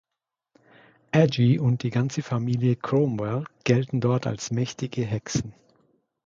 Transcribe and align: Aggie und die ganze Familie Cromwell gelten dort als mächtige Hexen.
Aggie 1.11 1.59
und 1.59 1.83
die 1.83 1.91
ganze 1.91 2.23
Familie 2.23 2.75
Cromwell 2.75 3.43
gelten 3.65 4.01
dort 4.01 4.25
als 4.25 4.49
mächtige 4.49 5.05
Hexen. 5.05 5.53